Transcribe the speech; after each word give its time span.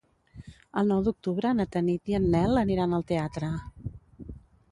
El 0.81 0.87
nou 0.91 1.01
d'octubre 1.07 1.51
na 1.59 1.67
Tanit 1.75 2.11
i 2.13 2.17
en 2.19 2.25
Nel 2.35 2.59
aniran 2.61 2.97
al 2.99 3.07
teatre. 3.13 3.51